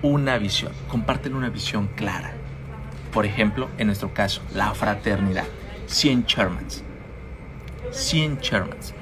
Una 0.00 0.38
visión. 0.38 0.72
Compártele 0.88 1.34
una 1.34 1.50
visión 1.50 1.90
clara. 1.94 2.32
Por 3.12 3.26
ejemplo, 3.26 3.68
en 3.76 3.88
nuestro 3.88 4.14
caso, 4.14 4.40
la 4.54 4.72
fraternidad. 4.72 5.44
100 5.88 6.24
Shermans. 6.24 6.82
100 7.90 8.38
Shermans. 8.38 8.94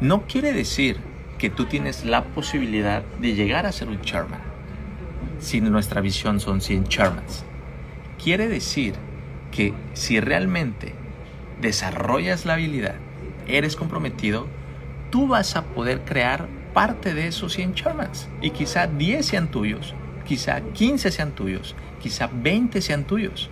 No 0.00 0.22
quiere 0.26 0.52
decir 0.52 0.96
que 1.38 1.50
tú 1.50 1.66
tienes 1.66 2.04
la 2.04 2.24
posibilidad 2.24 3.04
de 3.20 3.34
llegar 3.36 3.66
a 3.66 3.70
ser 3.70 3.86
un 3.86 4.00
Sherman 4.00 4.49
si 5.40 5.60
nuestra 5.60 6.00
visión 6.00 6.40
son 6.40 6.60
100 6.60 6.84
Shermans. 6.84 7.44
Quiere 8.22 8.48
decir 8.48 8.94
que 9.50 9.74
si 9.94 10.20
realmente 10.20 10.94
desarrollas 11.60 12.44
la 12.44 12.54
habilidad, 12.54 12.96
eres 13.46 13.76
comprometido, 13.76 14.46
tú 15.10 15.26
vas 15.26 15.56
a 15.56 15.64
poder 15.64 16.02
crear 16.02 16.46
parte 16.72 17.14
de 17.14 17.26
esos 17.26 17.52
100 17.54 17.74
Shermans. 17.74 18.28
Y 18.40 18.50
quizá 18.50 18.86
10 18.86 19.26
sean 19.26 19.50
tuyos, 19.50 19.94
quizá 20.26 20.60
15 20.60 21.10
sean 21.10 21.32
tuyos, 21.32 21.74
quizá 22.00 22.28
20 22.32 22.80
sean 22.82 23.04
tuyos. 23.04 23.50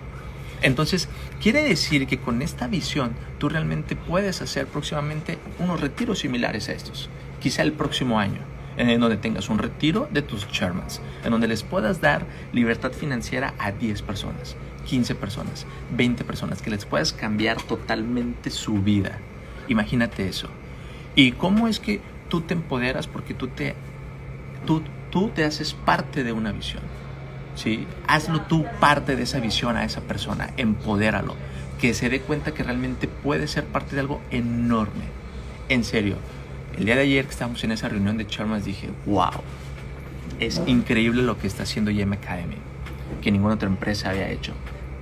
Entonces, 0.61 1.07
quiere 1.41 1.63
decir 1.63 2.05
que 2.05 2.19
con 2.19 2.41
esta 2.41 2.67
visión 2.67 3.13
tú 3.37 3.49
realmente 3.49 3.95
puedes 3.95 4.41
hacer 4.41 4.67
próximamente 4.67 5.37
unos 5.57 5.79
retiros 5.79 6.19
similares 6.19 6.69
a 6.69 6.73
estos. 6.73 7.09
Quizá 7.39 7.61
el 7.61 7.71
próximo 7.71 8.19
año, 8.19 8.41
en 8.87 8.99
donde 9.01 9.17
tengas 9.17 9.49
un 9.49 9.57
retiro 9.57 10.07
de 10.11 10.21
tus 10.21 10.47
Shermans, 10.47 11.01
en 11.23 11.31
donde 11.31 11.47
les 11.47 11.63
puedas 11.63 11.99
dar 11.99 12.25
libertad 12.53 12.91
financiera 12.91 13.53
a 13.59 13.71
10 13.71 14.01
personas, 14.03 14.55
15 14.85 15.15
personas, 15.15 15.65
20 15.91 16.23
personas, 16.23 16.61
que 16.61 16.69
les 16.69 16.85
puedas 16.85 17.11
cambiar 17.11 17.61
totalmente 17.61 18.49
su 18.49 18.81
vida. 18.81 19.19
Imagínate 19.67 20.27
eso. 20.27 20.49
¿Y 21.15 21.33
cómo 21.33 21.67
es 21.67 21.79
que 21.79 21.99
tú 22.29 22.41
te 22.41 22.53
empoderas? 22.53 23.07
Porque 23.07 23.33
tú 23.33 23.47
te, 23.49 23.75
tú, 24.65 24.81
tú 25.11 25.29
te 25.29 25.43
haces 25.43 25.73
parte 25.73 26.23
de 26.23 26.31
una 26.31 26.53
visión. 26.53 26.83
¿sí? 27.55 27.85
Hazlo 28.07 28.41
tú 28.43 28.65
parte 28.79 29.17
de 29.17 29.23
esa 29.23 29.41
visión 29.41 29.75
a 29.75 29.83
esa 29.83 30.01
persona, 30.01 30.51
empodéralo, 30.55 31.35
que 31.81 31.93
se 31.93 32.09
dé 32.09 32.21
cuenta 32.21 32.53
que 32.53 32.63
realmente 32.63 33.09
puede 33.09 33.47
ser 33.47 33.65
parte 33.65 33.95
de 33.95 34.01
algo 34.01 34.21
enorme. 34.31 35.03
En 35.67 35.83
serio, 35.83 36.15
el 36.79 36.85
día 36.85 36.95
de 36.95 37.01
ayer 37.01 37.25
que 37.25 37.31
estábamos 37.31 37.61
en 37.65 37.73
esa 37.73 37.89
reunión 37.89 38.17
de 38.17 38.25
Charmas 38.25 38.63
dije, 38.63 38.89
wow, 39.05 39.31
es 40.39 40.61
increíble 40.65 41.23
lo 41.23 41.37
que 41.37 41.45
está 41.45 41.63
haciendo 41.63 41.91
Academy, 41.91 42.55
que 43.21 43.31
ninguna 43.31 43.55
otra 43.55 43.67
empresa 43.67 44.11
había 44.11 44.29
hecho. 44.29 44.53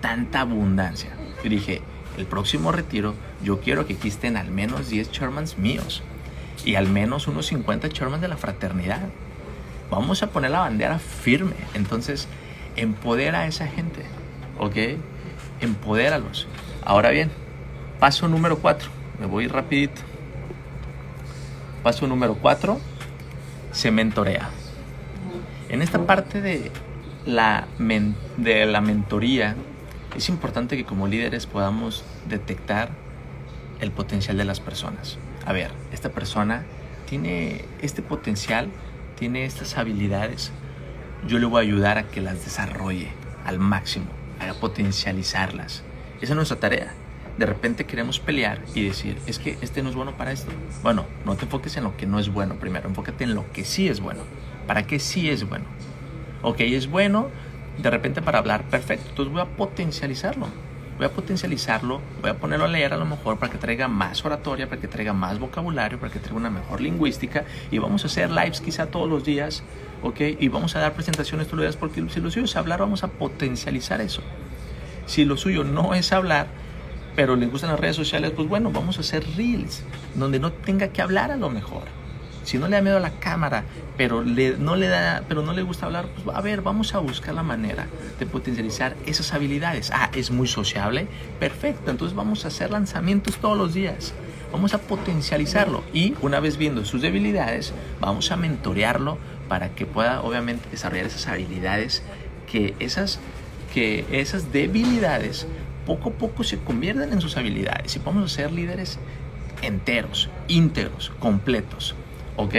Tanta 0.01 0.41
abundancia. 0.41 1.11
Y 1.43 1.49
dije, 1.49 1.83
el 2.17 2.25
próximo 2.25 2.71
retiro 2.71 3.13
yo 3.43 3.59
quiero 3.59 3.85
que 3.85 3.93
aquí 3.93 4.07
estén 4.07 4.37
al 4.37 4.49
menos 4.49 4.89
10 4.89 5.11
Charmans 5.11 5.59
míos 5.59 6.01
y 6.65 6.75
al 6.75 6.89
menos 6.89 7.27
unos 7.27 7.45
50 7.45 7.89
Charmans 7.89 8.23
de 8.23 8.27
la 8.27 8.37
fraternidad. 8.37 9.09
Vamos 9.91 10.23
a 10.23 10.31
poner 10.31 10.49
la 10.49 10.61
bandera 10.61 10.97
firme. 10.97 11.53
Entonces, 11.75 12.27
empodera 12.75 13.41
a 13.41 13.47
esa 13.47 13.67
gente, 13.67 14.01
¿ok? 14.57 14.99
Empodéralos. 15.61 16.47
Ahora 16.83 17.11
bien, 17.11 17.29
paso 17.99 18.27
número 18.27 18.57
4. 18.57 18.89
Me 19.19 19.27
voy 19.27 19.47
rapidito. 19.47 20.01
Paso 21.87 22.05
número 22.05 22.35
4. 22.35 22.77
Se 23.71 23.91
mentorea. 23.91 24.49
En 25.69 25.81
esta 25.81 26.05
parte 26.05 26.41
de 26.41 26.69
la, 27.25 27.65
de 28.35 28.65
la 28.65 28.81
mentoría, 28.81 29.55
es 30.13 30.27
importante 30.27 30.75
que 30.75 30.83
como 30.83 31.07
líderes 31.07 31.45
podamos 31.45 32.03
detectar 32.27 32.89
el 33.79 33.91
potencial 33.91 34.35
de 34.35 34.43
las 34.43 34.59
personas. 34.59 35.17
A 35.45 35.53
ver, 35.53 35.71
esta 35.93 36.09
persona 36.09 36.65
tiene 37.05 37.63
este 37.81 38.01
potencial, 38.01 38.67
tiene 39.17 39.45
estas 39.45 39.77
habilidades, 39.77 40.51
yo 41.25 41.39
le 41.39 41.45
voy 41.45 41.59
a 41.59 41.61
ayudar 41.61 41.97
a 41.99 42.03
que 42.09 42.19
las 42.19 42.43
desarrolle 42.43 43.13
al 43.45 43.59
máximo, 43.59 44.07
a 44.41 44.53
potencializarlas. 44.55 45.83
Esa 46.19 46.33
es 46.33 46.35
nuestra 46.35 46.59
tarea. 46.59 46.93
De 47.37 47.45
repente 47.45 47.85
queremos 47.85 48.19
pelear 48.19 48.59
y 48.73 48.83
decir, 48.83 49.17
es 49.27 49.37
que 49.39 49.57
este 49.61 49.83
no 49.83 49.89
es 49.89 49.95
bueno 49.95 50.17
para 50.17 50.31
esto. 50.31 50.51
Bueno, 50.81 51.05
no 51.25 51.35
te 51.35 51.45
enfoques 51.45 51.77
en 51.77 51.83
lo 51.83 51.95
que 51.95 52.05
no 52.05 52.19
es 52.19 52.29
bueno 52.29 52.55
primero, 52.55 52.89
enfócate 52.89 53.23
en 53.23 53.35
lo 53.35 53.51
que 53.51 53.63
sí 53.63 53.87
es 53.87 53.99
bueno. 53.99 54.21
¿Para 54.65 54.83
qué 54.83 54.99
sí 54.99 55.29
es 55.29 55.47
bueno? 55.47 55.65
Ok, 56.41 56.61
es 56.61 56.87
bueno 56.89 57.29
de 57.77 57.89
repente 57.91 58.21
para 58.21 58.39
hablar, 58.39 58.63
perfecto, 58.63 59.09
entonces 59.09 59.31
voy 59.31 59.41
a 59.41 59.45
potencializarlo. 59.45 60.47
Voy 60.97 61.05
a 61.05 61.11
potencializarlo, 61.11 62.01
voy 62.21 62.31
a 62.31 62.37
ponerlo 62.37 62.65
a 62.65 62.67
leer 62.67 62.91
a 62.91 62.97
lo 62.97 63.05
mejor 63.05 63.37
para 63.37 63.51
que 63.51 63.59
traiga 63.59 63.87
más 63.87 64.25
oratoria, 64.25 64.67
para 64.67 64.81
que 64.81 64.87
traiga 64.87 65.13
más 65.13 65.37
vocabulario, 65.37 65.99
para 65.99 66.11
que 66.11 66.17
traiga 66.17 66.37
una 66.37 66.49
mejor 66.49 66.81
lingüística 66.81 67.45
y 67.69 67.77
vamos 67.77 68.03
a 68.03 68.07
hacer 68.07 68.31
lives 68.31 68.61
quizá 68.61 68.87
todos 68.87 69.07
los 69.07 69.23
días 69.23 69.63
¿ok? 70.03 70.19
Y 70.39 70.47
vamos 70.47 70.75
a 70.75 70.79
dar 70.79 70.93
presentaciones 70.93 71.47
todos 71.47 71.59
los 71.59 71.65
días 71.65 71.77
porque 71.77 72.03
si 72.09 72.19
lo 72.19 72.31
suyo 72.31 72.45
es 72.45 72.55
hablar, 72.55 72.79
vamos 72.79 73.03
a 73.03 73.07
potencializar 73.07 74.01
eso. 74.01 74.21
Si 75.05 75.25
lo 75.25 75.37
suyo 75.37 75.63
no 75.63 75.93
es 75.93 76.11
hablar, 76.11 76.47
pero 77.17 77.35
le 77.35 77.47
gustan 77.47 77.71
las 77.71 77.79
redes 77.79 77.95
sociales, 77.95 78.31
pues 78.35 78.47
bueno, 78.47 78.69
vamos 78.69 78.99
a 78.99 79.01
hacer 79.01 79.25
reels, 79.35 79.81
donde 80.13 80.39
no 80.39 80.51
tenga 80.51 80.89
que 80.89 81.01
hablar 81.01 81.31
a 81.31 81.35
lo 81.35 81.49
mejor. 81.49 81.81
Si 82.43 82.59
no 82.59 82.67
le 82.67 82.75
da 82.75 82.81
miedo 82.83 82.97
a 82.97 82.99
la 82.99 83.19
cámara, 83.19 83.63
pero 83.97 84.21
le, 84.21 84.55
no, 84.55 84.75
le 84.75 84.87
da, 84.87 85.23
pero 85.27 85.41
no 85.41 85.51
le 85.53 85.63
gusta 85.63 85.87
hablar, 85.87 86.05
pues 86.09 86.37
a 86.37 86.39
ver, 86.41 86.61
vamos 86.61 86.93
a 86.93 86.99
buscar 86.99 87.33
la 87.33 87.41
manera 87.41 87.87
de 88.19 88.27
potencializar 88.27 88.95
esas 89.07 89.33
habilidades. 89.33 89.89
Ah, 89.91 90.11
es 90.13 90.29
muy 90.29 90.47
sociable, 90.47 91.07
perfecto, 91.39 91.89
entonces 91.89 92.15
vamos 92.15 92.45
a 92.45 92.49
hacer 92.49 92.69
lanzamientos 92.69 93.37
todos 93.37 93.57
los 93.57 93.73
días. 93.73 94.13
Vamos 94.51 94.75
a 94.75 94.77
potencializarlo 94.77 95.83
y 95.93 96.13
una 96.21 96.39
vez 96.39 96.57
viendo 96.57 96.85
sus 96.85 97.01
debilidades, 97.01 97.73
vamos 97.99 98.31
a 98.31 98.37
mentorearlo 98.37 99.17
para 99.49 99.69
que 99.69 99.87
pueda 99.87 100.21
obviamente 100.21 100.69
desarrollar 100.69 101.07
esas 101.07 101.25
habilidades 101.25 102.03
que 102.45 102.75
esas, 102.79 103.19
que 103.73 104.05
esas 104.11 104.53
debilidades 104.53 105.47
poco 105.87 106.09
a 106.09 106.13
poco 106.13 106.43
se 106.43 106.59
convierten 106.59 107.13
en 107.13 107.21
sus 107.21 107.37
habilidades 107.37 107.95
y 107.95 107.99
vamos 107.99 108.25
a 108.25 108.35
ser 108.35 108.51
líderes 108.51 108.99
enteros, 109.61 110.29
íntegros, 110.49 111.11
completos. 111.19 111.95
¿Ok? 112.35 112.53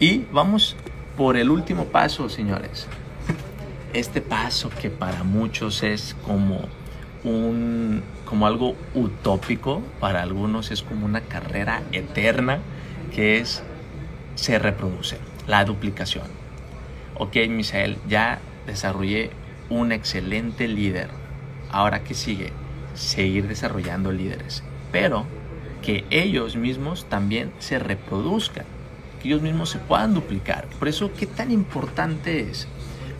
Y 0.00 0.26
vamos 0.32 0.76
por 1.16 1.36
el 1.36 1.48
último 1.48 1.84
paso, 1.84 2.28
señores. 2.28 2.88
Este 3.94 4.20
paso 4.20 4.70
que 4.70 4.90
para 4.90 5.22
muchos 5.22 5.82
es 5.84 6.16
como 6.26 6.62
un 7.24 8.02
como 8.24 8.46
algo 8.46 8.74
utópico, 8.94 9.82
para 10.00 10.22
algunos 10.22 10.70
es 10.70 10.82
como 10.82 11.06
una 11.06 11.20
carrera 11.20 11.82
eterna, 11.92 12.58
que 13.14 13.38
es 13.38 13.62
se 14.34 14.58
reproduce, 14.58 15.18
la 15.46 15.64
duplicación. 15.64 16.26
Ok, 17.18 17.36
Misael, 17.48 17.98
ya 18.08 18.40
desarrollé 18.66 19.30
un 19.68 19.92
excelente 19.92 20.66
líder. 20.66 21.21
Ahora, 21.72 22.04
¿qué 22.04 22.14
sigue? 22.14 22.52
Seguir 22.94 23.48
desarrollando 23.48 24.12
líderes. 24.12 24.62
Pero 24.92 25.26
que 25.82 26.04
ellos 26.10 26.54
mismos 26.56 27.06
también 27.08 27.52
se 27.58 27.78
reproduzcan, 27.78 28.64
que 29.20 29.28
ellos 29.28 29.42
mismos 29.42 29.70
se 29.70 29.78
puedan 29.78 30.14
duplicar. 30.14 30.66
Por 30.78 30.88
eso, 30.88 31.10
¿qué 31.18 31.26
tan 31.26 31.50
importante 31.50 32.40
es 32.40 32.68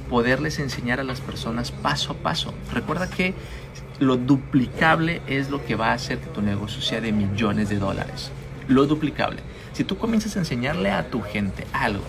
poderles 0.09 0.59
enseñar 0.59 1.01
a 1.01 1.05
las 1.05 1.21
personas 1.21 1.73
paso 1.73 2.13
a 2.13 2.17
paso? 2.17 2.55
Recuerda 2.73 3.11
que 3.11 3.35
lo 3.99 4.17
duplicable 4.17 5.23
es 5.27 5.51
lo 5.51 5.65
que 5.65 5.75
va 5.75 5.91
a 5.91 5.95
hacer 5.95 6.19
que 6.19 6.27
tu 6.27 6.43
negocio 6.43 6.83
sea 6.83 7.01
de 7.01 7.13
millones 7.13 7.69
de 7.69 7.79
dólares. 7.79 8.31
Lo 8.69 8.87
duplicable. 8.87 9.41
Si 9.73 9.85
tú 9.85 9.97
comienzas 9.97 10.37
a 10.37 10.41
enseñarle 10.41 10.91
a 10.91 11.11
tu 11.11 11.23
gente 11.23 11.67
algo 11.73 12.05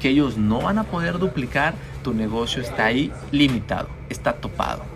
que 0.00 0.10
ellos 0.10 0.36
no 0.36 0.60
van 0.60 0.78
a 0.78 0.84
poder 0.84 1.18
duplicar, 1.18 1.74
tu 2.02 2.12
negocio 2.12 2.60
está 2.60 2.86
ahí 2.86 3.10
limitado, 3.30 3.88
está 4.10 4.34
topado. 4.34 4.93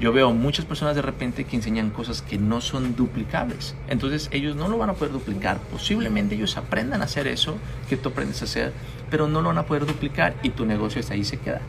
Yo 0.00 0.12
veo 0.12 0.32
muchas 0.32 0.64
personas 0.64 0.96
de 0.96 1.02
repente 1.02 1.44
que 1.44 1.56
enseñan 1.56 1.90
cosas 1.90 2.22
que 2.22 2.36
no 2.38 2.60
son 2.60 2.96
duplicables. 2.96 3.74
Entonces 3.88 4.28
ellos 4.32 4.56
no 4.56 4.68
lo 4.68 4.78
van 4.78 4.90
a 4.90 4.94
poder 4.94 5.12
duplicar. 5.12 5.58
Posiblemente 5.70 6.34
ellos 6.34 6.56
aprendan 6.56 7.00
a 7.00 7.04
hacer 7.04 7.26
eso 7.26 7.56
que 7.88 7.96
tú 7.96 8.08
aprendes 8.08 8.42
a 8.42 8.44
hacer, 8.44 8.72
pero 9.10 9.28
no 9.28 9.40
lo 9.40 9.48
van 9.48 9.58
a 9.58 9.66
poder 9.66 9.86
duplicar 9.86 10.34
y 10.42 10.50
tu 10.50 10.66
negocio 10.66 11.00
está 11.00 11.14
ahí 11.14 11.24
se 11.24 11.38
queda. 11.38 11.60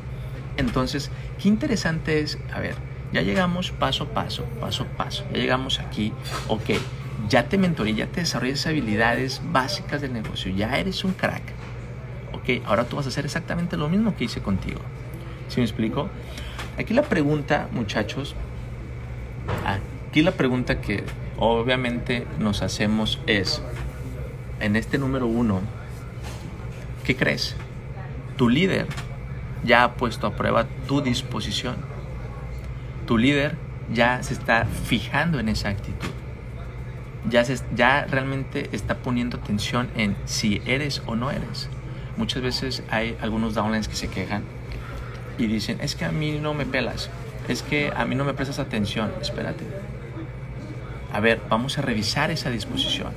Entonces, 0.58 1.12
qué 1.42 1.50
interesante 1.50 2.20
es, 2.22 2.40
a 2.54 2.60
ver, 2.60 2.76
ya 3.14 3.22
llegamos 3.22 3.72
paso 3.72 4.06
a 4.06 4.08
paso, 4.08 4.46
paso 4.60 4.84
a 4.84 4.98
paso. 4.98 5.24
Ya 5.32 5.40
llegamos 5.40 5.80
aquí, 5.80 6.12
ok 6.48 6.72
ya 7.30 7.48
te 7.48 7.58
mentoré, 7.58 7.94
ya 7.94 8.08
te 8.08 8.22
desarrollas 8.22 8.66
habilidades 8.68 9.42
básicas 9.52 10.02
del 10.02 10.14
negocio, 10.14 10.52
ya 10.52 10.78
eres 10.78 11.04
un 11.04 11.14
crack. 11.14 11.44
Ok, 12.34 12.64
ahora 12.66 12.86
tú 12.86 12.98
vas 12.98 13.06
a 13.06 13.10
hacer 13.10 13.26
exactamente 13.26 13.78
lo 13.78 13.90
mismo 13.90 14.16
que 14.16 14.26
hice 14.26 14.42
contigo. 14.42 14.82
¿Sí 15.48 15.60
me 15.60 15.66
explico? 15.66 16.10
Aquí 16.78 16.94
la 16.94 17.04
pregunta, 17.04 17.70
muchachos, 17.72 18.36
aquí 19.66 20.22
la 20.22 20.32
pregunta 20.32 20.82
que 20.82 21.04
obviamente 21.38 22.28
nos 22.40 22.62
hacemos 22.62 23.20
es, 23.28 23.62
en 24.60 24.76
este 24.76 24.98
número 24.98 25.28
uno, 25.28 25.62
¿qué 27.04 27.16
crees? 27.16 27.56
Tu 28.38 28.50
líder 28.50 28.88
ya 29.64 29.84
ha 29.84 29.94
puesto 29.94 30.28
a 30.28 30.36
prueba 30.36 30.66
tu 30.88 31.02
disposición. 31.02 31.76
Tu 33.06 33.18
líder 33.18 33.56
ya 33.94 34.22
se 34.24 34.34
está 34.34 34.66
fijando 34.66 35.40
en 35.40 35.50
esa 35.50 35.70
actitud 35.70 36.10
ya, 37.30 37.44
se, 37.44 37.60
ya 37.76 38.06
realmente 38.06 38.70
está 38.72 38.98
poniendo 38.98 39.38
atención 39.38 39.90
en 39.96 40.16
si 40.26 40.62
eres 40.66 41.02
o 41.06 41.16
no 41.16 41.32
eres. 41.32 41.70
Muchas 42.18 42.42
veces 42.42 42.84
hay 42.90 43.18
algunos 43.22 43.54
downlines 43.54 43.88
que 43.88 43.96
se 43.96 44.08
quejan 44.08 44.44
y 45.38 45.48
dicen, 45.48 45.80
es 45.82 45.96
que 45.96 46.06
a 46.06 46.12
mí 46.12 46.40
no 46.42 46.54
me 46.54 46.66
pelas, 46.66 47.10
es 47.48 47.62
que 47.62 47.92
a 47.96 48.06
mí 48.06 48.16
no 48.16 48.26
me 48.26 48.34
prestas 48.34 48.60
atención. 48.60 49.12
Espérate. 49.22 49.64
A 51.14 51.20
ver, 51.20 51.40
vamos 51.50 51.78
a 51.78 51.82
revisar 51.82 52.32
esa 52.32 52.50
disposición. 52.50 53.14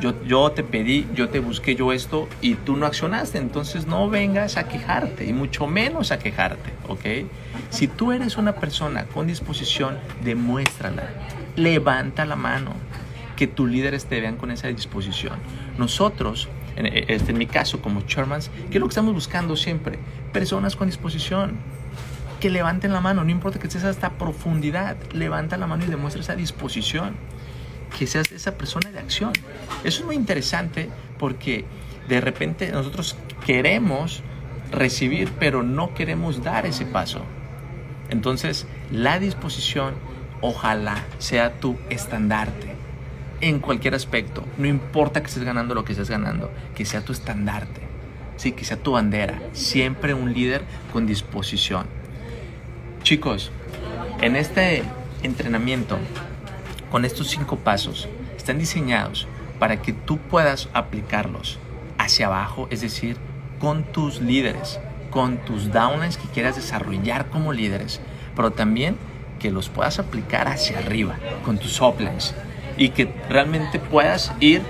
Yo, 0.00 0.14
yo 0.24 0.52
te 0.52 0.62
pedí, 0.62 1.06
yo 1.14 1.28
te 1.28 1.40
busqué 1.40 1.74
yo 1.74 1.92
esto 1.92 2.28
y 2.40 2.54
tú 2.54 2.76
no 2.76 2.86
accionaste, 2.86 3.38
entonces 3.38 3.86
no 3.86 4.08
vengas 4.08 4.56
a 4.56 4.68
quejarte 4.68 5.24
y 5.24 5.32
mucho 5.32 5.66
menos 5.66 6.12
a 6.12 6.18
quejarte, 6.18 6.70
¿ok? 6.88 7.26
Si 7.70 7.88
tú 7.88 8.12
eres 8.12 8.36
una 8.36 8.54
persona 8.54 9.06
con 9.06 9.26
disposición, 9.26 9.98
demuéstrala, 10.22 11.04
levanta 11.56 12.26
la 12.26 12.36
mano, 12.36 12.74
que 13.34 13.46
tus 13.46 13.68
líderes 13.68 14.06
te 14.06 14.20
vean 14.20 14.36
con 14.36 14.50
esa 14.50 14.68
disposición. 14.68 15.38
Nosotros, 15.78 16.48
en, 16.78 16.86
este, 17.10 17.32
en 17.32 17.38
mi 17.38 17.46
caso 17.46 17.80
como 17.82 18.02
chairmans, 18.02 18.50
¿qué 18.70 18.76
es 18.76 18.80
lo 18.80 18.86
que 18.86 18.92
estamos 18.92 19.12
buscando 19.12 19.56
siempre? 19.56 19.98
Personas 20.32 20.76
con 20.76 20.86
disposición, 20.86 21.56
que 22.40 22.50
levanten 22.50 22.92
la 22.92 23.00
mano, 23.00 23.24
no 23.24 23.30
importa 23.30 23.58
que 23.58 23.66
estés 23.66 23.84
hasta 23.84 24.10
profundidad, 24.10 24.96
levanta 25.12 25.56
la 25.56 25.66
mano 25.66 25.84
y 25.84 25.88
demuestra 25.88 26.22
esa 26.22 26.36
disposición, 26.36 27.16
que 27.98 28.06
seas 28.06 28.30
esa 28.30 28.56
persona 28.56 28.90
de 28.92 29.00
acción. 29.00 29.32
Eso 29.82 30.00
es 30.00 30.06
muy 30.06 30.14
interesante 30.14 30.88
porque 31.18 31.64
de 32.08 32.20
repente 32.20 32.70
nosotros 32.70 33.16
queremos 33.44 34.22
recibir, 34.70 35.32
pero 35.38 35.64
no 35.64 35.94
queremos 35.94 36.44
dar 36.44 36.64
ese 36.64 36.86
paso. 36.86 37.22
Entonces, 38.08 38.66
la 38.92 39.18
disposición 39.18 39.94
ojalá 40.40 41.04
sea 41.18 41.58
tu 41.58 41.76
estandarte 41.90 42.67
en 43.40 43.60
cualquier 43.60 43.94
aspecto. 43.94 44.44
No 44.56 44.66
importa 44.66 45.20
que 45.20 45.28
estés 45.28 45.44
ganando 45.44 45.74
lo 45.74 45.84
que 45.84 45.92
estés 45.92 46.10
ganando, 46.10 46.50
que 46.74 46.84
sea 46.84 47.04
tu 47.04 47.12
estandarte, 47.12 47.80
¿sí? 48.36 48.52
que 48.52 48.64
sea 48.64 48.76
tu 48.76 48.92
bandera. 48.92 49.40
Siempre 49.52 50.14
un 50.14 50.32
líder 50.32 50.62
con 50.92 51.06
disposición. 51.06 51.86
Chicos, 53.02 53.52
en 54.20 54.36
este 54.36 54.82
entrenamiento, 55.22 55.98
con 56.90 57.04
estos 57.04 57.28
cinco 57.28 57.56
pasos, 57.56 58.08
están 58.36 58.58
diseñados 58.58 59.26
para 59.58 59.82
que 59.82 59.92
tú 59.92 60.18
puedas 60.18 60.68
aplicarlos 60.72 61.58
hacia 61.98 62.26
abajo, 62.26 62.68
es 62.70 62.80
decir, 62.80 63.16
con 63.60 63.84
tus 63.84 64.20
líderes, 64.20 64.78
con 65.10 65.38
tus 65.38 65.72
downlines 65.72 66.16
que 66.16 66.28
quieras 66.28 66.56
desarrollar 66.56 67.26
como 67.28 67.52
líderes, 67.52 68.00
pero 68.36 68.52
también 68.52 68.96
que 69.40 69.50
los 69.50 69.68
puedas 69.68 69.98
aplicar 69.98 70.48
hacia 70.48 70.78
arriba, 70.78 71.16
con 71.44 71.58
tus 71.58 71.80
uplines 71.80 72.34
y 72.78 72.90
que 72.90 73.12
realmente 73.28 73.78
puedas 73.78 74.32
ir 74.40 74.62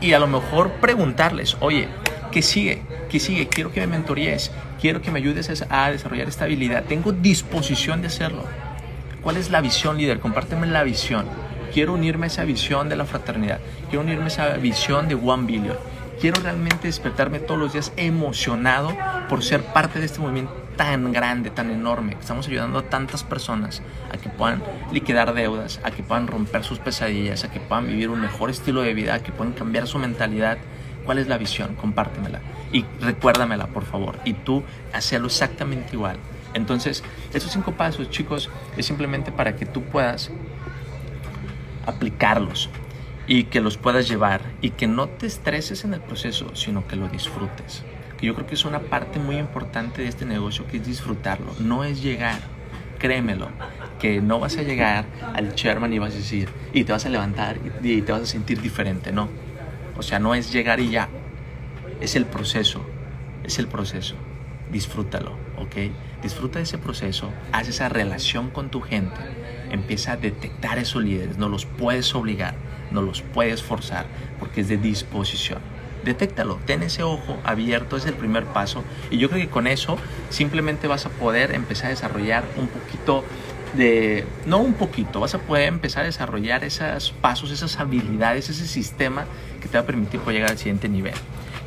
y 0.00 0.12
a 0.12 0.18
lo 0.18 0.26
mejor 0.26 0.72
preguntarles, 0.72 1.56
oye, 1.60 1.88
¿qué 2.32 2.42
sigue? 2.42 2.82
¿Qué 3.08 3.20
sigue? 3.20 3.48
Quiero 3.48 3.72
que 3.72 3.80
me 3.80 3.86
mentoríes, 3.86 4.50
quiero 4.80 5.00
que 5.00 5.10
me 5.10 5.20
ayudes 5.20 5.64
a 5.70 5.90
desarrollar 5.90 6.28
esta 6.28 6.44
habilidad, 6.44 6.84
tengo 6.84 7.12
disposición 7.12 8.02
de 8.02 8.08
hacerlo. 8.08 8.44
¿Cuál 9.22 9.36
es 9.36 9.50
la 9.50 9.60
visión, 9.60 9.96
líder? 9.96 10.18
Compárteme 10.18 10.66
la 10.66 10.82
visión. 10.82 11.26
Quiero 11.72 11.94
unirme 11.94 12.26
a 12.26 12.28
esa 12.28 12.44
visión 12.44 12.88
de 12.88 12.96
la 12.96 13.06
fraternidad, 13.06 13.60
quiero 13.88 14.04
unirme 14.04 14.24
a 14.24 14.28
esa 14.28 14.48
visión 14.56 15.08
de 15.08 15.14
One 15.14 15.46
Billion. 15.46 15.76
Quiero 16.20 16.40
realmente 16.42 16.86
despertarme 16.86 17.38
todos 17.38 17.58
los 17.58 17.72
días 17.72 17.92
emocionado 17.96 18.94
por 19.28 19.42
ser 19.42 19.62
parte 19.62 19.98
de 19.98 20.06
este 20.06 20.20
movimiento 20.20 20.61
tan 20.76 21.12
grande, 21.12 21.50
tan 21.50 21.70
enorme. 21.70 22.16
Estamos 22.18 22.48
ayudando 22.48 22.78
a 22.78 22.82
tantas 22.82 23.24
personas 23.24 23.82
a 24.12 24.16
que 24.16 24.28
puedan 24.28 24.62
liquidar 24.92 25.34
deudas, 25.34 25.80
a 25.84 25.90
que 25.90 26.02
puedan 26.02 26.26
romper 26.26 26.64
sus 26.64 26.78
pesadillas, 26.78 27.44
a 27.44 27.50
que 27.50 27.60
puedan 27.60 27.86
vivir 27.86 28.10
un 28.10 28.20
mejor 28.20 28.50
estilo 28.50 28.82
de 28.82 28.94
vida, 28.94 29.14
a 29.14 29.22
que 29.22 29.32
puedan 29.32 29.52
cambiar 29.52 29.86
su 29.86 29.98
mentalidad. 29.98 30.58
¿Cuál 31.04 31.18
es 31.18 31.28
la 31.28 31.38
visión? 31.38 31.74
Compártemela 31.74 32.40
y 32.72 32.84
recuérdamela, 33.00 33.66
por 33.66 33.84
favor. 33.84 34.18
Y 34.24 34.34
tú, 34.34 34.62
hazlo 34.92 35.26
exactamente 35.26 35.94
igual. 35.94 36.16
Entonces, 36.54 37.02
esos 37.32 37.50
cinco 37.50 37.72
pasos, 37.72 38.10
chicos, 38.10 38.50
es 38.76 38.86
simplemente 38.86 39.32
para 39.32 39.56
que 39.56 39.66
tú 39.66 39.82
puedas 39.82 40.30
aplicarlos 41.86 42.70
y 43.26 43.44
que 43.44 43.60
los 43.60 43.76
puedas 43.76 44.08
llevar 44.08 44.42
y 44.60 44.70
que 44.70 44.86
no 44.86 45.08
te 45.08 45.26
estreses 45.26 45.84
en 45.84 45.94
el 45.94 46.00
proceso, 46.00 46.54
sino 46.54 46.86
que 46.86 46.96
lo 46.96 47.08
disfrutes 47.08 47.84
yo 48.26 48.34
creo 48.34 48.46
que 48.46 48.54
es 48.54 48.64
una 48.64 48.78
parte 48.78 49.18
muy 49.18 49.36
importante 49.36 50.02
de 50.02 50.08
este 50.08 50.24
negocio 50.24 50.66
que 50.66 50.76
es 50.76 50.86
disfrutarlo, 50.86 51.54
no 51.58 51.82
es 51.82 52.02
llegar, 52.02 52.38
créemelo, 52.98 53.48
que 53.98 54.20
no 54.20 54.38
vas 54.38 54.56
a 54.56 54.62
llegar 54.62 55.06
al 55.34 55.54
chairman 55.56 55.92
y 55.92 55.98
vas 55.98 56.14
a 56.14 56.18
decir, 56.18 56.48
y 56.72 56.84
te 56.84 56.92
vas 56.92 57.04
a 57.04 57.08
levantar 57.08 57.58
y 57.82 58.00
te 58.02 58.12
vas 58.12 58.22
a 58.22 58.26
sentir 58.26 58.60
diferente, 58.60 59.12
no. 59.12 59.28
O 59.96 60.02
sea, 60.02 60.20
no 60.20 60.36
es 60.36 60.52
llegar 60.52 60.78
y 60.78 60.90
ya, 60.90 61.08
es 62.00 62.14
el 62.14 62.24
proceso, 62.24 62.84
es 63.42 63.58
el 63.58 63.66
proceso, 63.66 64.14
disfrútalo, 64.70 65.32
¿ok? 65.58 65.92
Disfruta 66.22 66.60
de 66.60 66.62
ese 66.62 66.78
proceso, 66.78 67.32
haz 67.50 67.68
esa 67.68 67.88
relación 67.88 68.50
con 68.50 68.70
tu 68.70 68.80
gente, 68.80 69.20
empieza 69.70 70.12
a 70.12 70.16
detectar 70.16 70.78
esos 70.78 71.02
líderes, 71.02 71.38
no 71.38 71.48
los 71.48 71.66
puedes 71.66 72.14
obligar, 72.14 72.54
no 72.92 73.02
los 73.02 73.22
puedes 73.22 73.64
forzar, 73.64 74.06
porque 74.38 74.60
es 74.60 74.68
de 74.68 74.76
disposición 74.76 75.58
detéctalo, 76.04 76.58
ten 76.66 76.82
ese 76.82 77.02
ojo 77.02 77.38
abierto, 77.44 77.96
es 77.96 78.06
el 78.06 78.14
primer 78.14 78.44
paso. 78.44 78.82
Y 79.10 79.18
yo 79.18 79.28
creo 79.28 79.40
que 79.40 79.50
con 79.50 79.66
eso 79.66 79.98
simplemente 80.30 80.88
vas 80.88 81.06
a 81.06 81.10
poder 81.10 81.54
empezar 81.54 81.86
a 81.86 81.90
desarrollar 81.90 82.44
un 82.56 82.68
poquito 82.68 83.24
de, 83.74 84.26
no 84.46 84.58
un 84.58 84.74
poquito, 84.74 85.20
vas 85.20 85.34
a 85.34 85.38
poder 85.38 85.68
empezar 85.68 86.02
a 86.02 86.06
desarrollar 86.06 86.64
esos 86.64 87.12
pasos, 87.20 87.50
esas 87.50 87.78
habilidades, 87.78 88.50
ese 88.50 88.66
sistema 88.66 89.24
que 89.60 89.68
te 89.68 89.78
va 89.78 89.84
a 89.84 89.86
permitir 89.86 90.20
llegar 90.26 90.50
al 90.50 90.58
siguiente 90.58 90.88
nivel. 90.88 91.14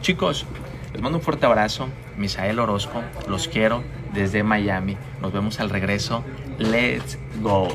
Chicos, 0.01 0.45
les 0.93 1.01
mando 1.01 1.17
un 1.17 1.23
fuerte 1.23 1.45
abrazo, 1.45 1.89
Misael 2.17 2.59
Orozco, 2.59 3.01
los 3.27 3.47
quiero 3.47 3.83
desde 4.13 4.43
Miami, 4.43 4.97
nos 5.21 5.33
vemos 5.33 5.59
al 5.59 5.69
regreso, 5.69 6.23
let's 6.57 7.17
go. 7.41 7.67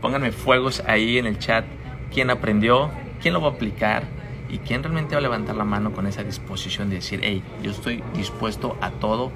Pónganme 0.00 0.32
fuegos 0.32 0.82
ahí 0.86 1.18
en 1.18 1.26
el 1.26 1.38
chat, 1.38 1.64
quién 2.12 2.30
aprendió, 2.30 2.90
quién 3.20 3.34
lo 3.34 3.40
va 3.40 3.48
a 3.48 3.52
aplicar 3.52 4.04
¿Y 4.52 4.58
quién 4.58 4.82
realmente 4.82 5.14
va 5.14 5.18
a 5.18 5.22
levantar 5.22 5.56
la 5.56 5.64
mano 5.64 5.92
con 5.92 6.06
esa 6.06 6.22
disposición 6.22 6.90
de 6.90 6.96
decir, 6.96 7.20
hey, 7.22 7.42
yo 7.62 7.70
estoy 7.70 8.04
dispuesto 8.14 8.76
a 8.82 8.90
todo, 8.90 9.32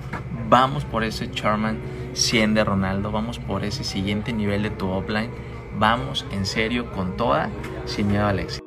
vamos 0.50 0.84
por 0.84 1.04
ese 1.04 1.30
Charman 1.30 1.78
100 2.12 2.52
de 2.52 2.64
Ronaldo, 2.64 3.10
vamos 3.10 3.38
por 3.38 3.64
ese 3.64 3.82
siguiente 3.82 4.34
nivel 4.34 4.62
de 4.62 4.70
tu 4.70 4.90
offline, 4.90 5.30
vamos 5.78 6.26
en 6.32 6.44
serio 6.44 6.92
con 6.92 7.16
toda, 7.16 7.48
sin 7.86 8.08
miedo 8.08 8.26
al 8.26 8.40
éxito. 8.40 8.66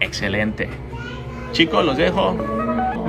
Excelente. 0.00 0.70
Chicos, 1.52 1.84
los 1.84 1.98
dejo. 1.98 2.34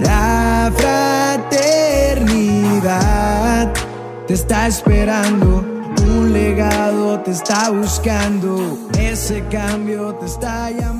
La 0.00 0.72
fraternidad 0.76 3.72
te 4.26 4.34
está 4.34 4.66
esperando. 4.66 5.64
Un 6.06 6.32
legado 6.32 7.20
te 7.20 7.30
está 7.32 7.68
buscando. 7.70 8.88
Ese 8.98 9.44
cambio 9.48 10.14
te 10.14 10.24
está 10.26 10.70
llamando. 10.70 10.99